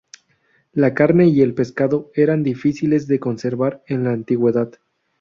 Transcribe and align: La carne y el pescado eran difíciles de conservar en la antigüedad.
La 0.73 0.95
carne 0.95 1.27
y 1.27 1.41
el 1.43 1.53
pescado 1.53 2.09
eran 2.15 2.41
difíciles 2.41 3.05
de 3.05 3.19
conservar 3.19 3.83
en 3.85 4.03
la 4.05 4.13
antigüedad. 4.13 4.71